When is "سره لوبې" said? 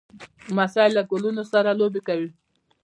1.51-2.01